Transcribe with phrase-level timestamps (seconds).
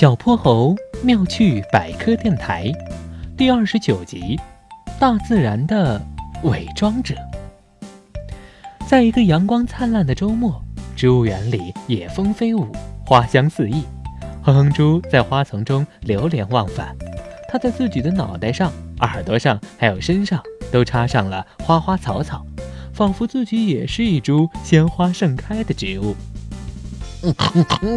[0.00, 2.72] 小泼猴妙趣百科电台
[3.36, 4.40] 第二十九集：
[4.98, 6.00] 大自然的
[6.42, 7.14] 伪装者。
[8.86, 10.58] 在一个阳光灿烂的周末，
[10.96, 12.66] 植物园里野蜂飞舞，
[13.04, 13.84] 花香四溢。
[14.40, 16.96] 哼哼猪在花丛中流连忘返，
[17.46, 22.42] 它在自己的脑袋上、耳朵上还有身上都插上了花花草草，
[22.94, 26.16] 仿佛自己也是一株鲜花盛开的植物。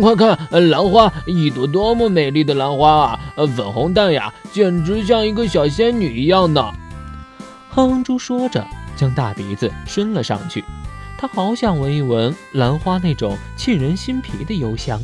[0.01, 0.37] 快看，
[0.69, 3.19] 兰花，一朵多么美丽的兰花啊！
[3.55, 6.71] 粉红淡雅，简直像一个小仙女一样呢。
[7.69, 8.65] 哼哼猪说着，
[8.95, 10.63] 将大鼻子伸了上去，
[11.17, 14.99] 他好想闻一闻兰花那种沁人心脾的幽香。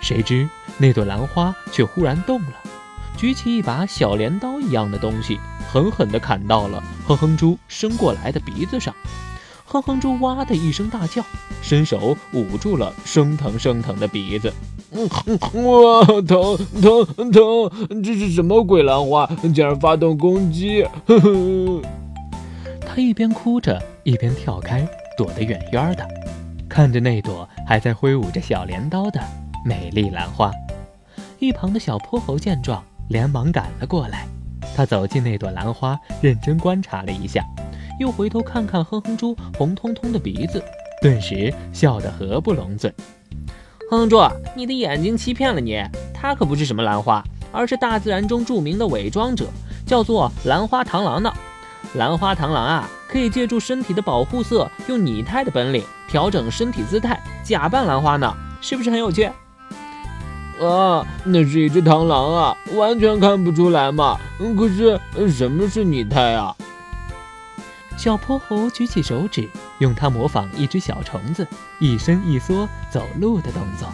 [0.00, 2.52] 谁知那朵兰花却忽然动了，
[3.16, 5.40] 举起一把小镰刀一样的东西，
[5.72, 8.94] 狠狠地砍到了哼哼猪伸过来的鼻子上。
[9.66, 11.22] 哼哼猪哇的一声大叫，
[11.60, 14.52] 伸手捂住了生疼生疼的鼻子。
[14.92, 15.08] 嗯，
[15.64, 18.02] 哇，疼疼疼！
[18.02, 19.28] 这是什么鬼兰花？
[19.52, 20.84] 竟然发动攻击！
[21.06, 21.82] 呵呵。
[22.80, 26.06] 他一边哭着，一边跳开，躲得远远的，
[26.68, 29.20] 看着那朵还在挥舞着小镰刀的
[29.64, 30.50] 美丽兰花。
[31.40, 34.26] 一旁的小泼猴见状，连忙赶了过来。
[34.74, 37.44] 他走进那朵兰花，认真观察了一下。
[37.98, 40.62] 又回头看看哼哼猪红彤彤的鼻子，
[41.00, 42.92] 顿时笑得合不拢嘴。
[43.90, 44.18] 哼哼猪，
[44.54, 45.80] 你的眼睛欺骗了你，
[46.12, 49.46] 它可不是什么兰花，而是大自然中著名的伪装者，
[49.86, 51.32] 叫做兰花螳螂呢。
[51.94, 59.30] 兰花螳螂啊，可以借助身体的保护色，用拟态的本领调整身体姿态，假扮兰花呢，是不是很有趣？
[60.60, 64.18] 啊，那是一只螳螂啊，完全看不出来嘛。
[64.38, 64.98] 可是
[65.30, 66.54] 什么是拟态啊？
[67.96, 71.46] 小泼猴举起手指，用它模仿一只小虫子
[71.80, 73.88] 一伸一缩走路的动作。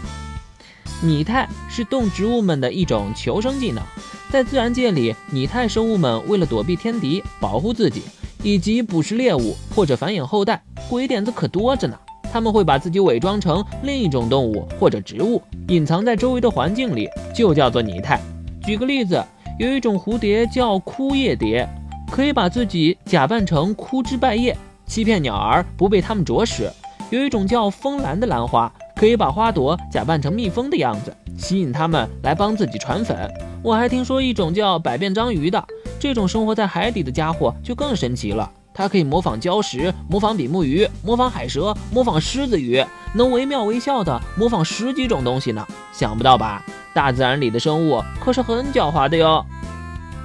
[1.01, 3.83] 拟态是动植物们的一种求生技能，
[4.31, 8.03] 在自然界里，拟态生物们为了躲避天敌、保护自己，
[8.43, 11.99] 以及捕食猎物或者繁衍后代，鬼点子可多着呢。
[12.33, 18.21] 他们会把自己伪装成另一种动物或者植物，隐藏在周围的环境里，就叫做拟态。
[18.65, 19.23] 举个例子，
[19.59, 21.69] 有一种蝴蝶叫枯叶蝶。
[22.13, 26.71] 可以把自己假扮成枯枝败叶，欺骗鸟儿不被它们啄食。
[27.09, 33.17] 有一种叫风兰的兰花，可以把花朵假扮成蜜蜂的样子，吸引它们来帮自己传粉。
[33.63, 35.67] 我还听说一种叫百变章鱼的，
[35.99, 38.51] 这种生活在海底的家伙就更神奇了。
[38.75, 42.85] 它可以模仿礁石，模仿比目鱼，模仿海蛇，模仿狮子鱼，
[43.15, 45.67] 能惟妙惟肖的模仿十几种东西呢。
[45.95, 46.63] 想不到吧？
[46.93, 49.47] 大自然里的生物可是很狡猾的哟。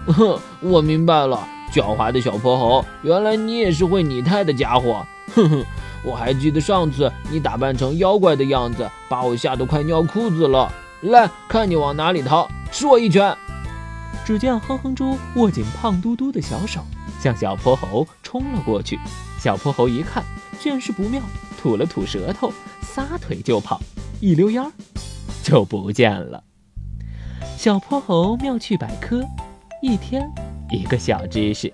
[0.07, 1.47] 哼， 我明白了。
[1.72, 5.05] 狡猾的小泼猴，原来你也是会拟态的家伙！
[5.35, 5.66] 哼哼，
[6.03, 10.72] 我还记得上次你打扮成妖怪的样子，把我吓得快尿裤子了。
[11.01, 13.35] 来看你往哪里逃，吃我一拳！
[14.25, 16.81] 只见哼哼猪握紧胖嘟嘟的小手，
[17.22, 19.00] 向小泼猴冲了过去。
[19.39, 20.23] 小泼猴一看，
[20.59, 21.22] 见势不妙，
[21.61, 22.51] 吐了吐舌头，
[22.81, 23.79] 撒腿就跑，
[24.19, 24.72] 一溜烟儿
[25.44, 26.44] 就不见了。
[27.57, 29.23] 小泼猴妙趣百科，
[29.81, 30.29] 一天。
[30.69, 31.72] 一个小知识。